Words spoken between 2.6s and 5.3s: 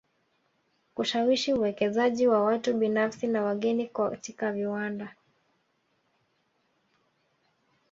binafsi na wageni katika viwanda